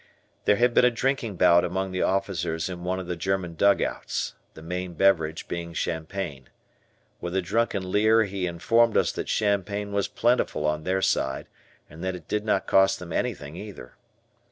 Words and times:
There 0.45 0.55
had 0.55 0.73
been 0.73 0.83
a 0.83 0.89
drinking 0.89 1.35
bout 1.35 1.63
among 1.63 1.91
the 1.91 2.01
officers 2.01 2.69
in 2.69 2.83
one 2.83 2.99
of 2.99 3.05
the 3.05 3.15
German 3.15 3.53
dugouts, 3.53 4.33
the 4.55 4.63
main 4.63 4.93
beverage 4.95 5.47
being 5.47 5.73
champagne. 5.73 6.49
With 7.19 7.35
a 7.35 7.41
drunken 7.43 7.91
leer 7.91 8.23
he 8.23 8.47
informed 8.47 8.97
us 8.97 9.11
that 9.11 9.29
champagne 9.29 9.91
was 9.91 10.07
plentiful 10.07 10.65
on 10.65 10.85
their 10.85 11.03
side 11.03 11.45
and 11.87 12.03
that 12.03 12.15
it 12.15 12.27
did 12.27 12.43
not 12.45 12.65
cost 12.65 12.97
them 12.97 13.13
anything 13.13 13.55
either. 13.55 13.93